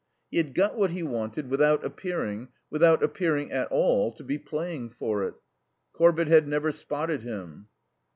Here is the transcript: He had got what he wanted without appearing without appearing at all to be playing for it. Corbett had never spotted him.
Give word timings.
He 0.31 0.37
had 0.37 0.55
got 0.55 0.75
what 0.79 0.89
he 0.89 1.03
wanted 1.03 1.47
without 1.51 1.85
appearing 1.85 2.47
without 2.71 3.03
appearing 3.03 3.51
at 3.51 3.67
all 3.67 4.11
to 4.13 4.23
be 4.23 4.39
playing 4.39 4.89
for 4.89 5.21
it. 5.21 5.35
Corbett 5.93 6.27
had 6.27 6.47
never 6.47 6.71
spotted 6.71 7.21
him. 7.21 7.67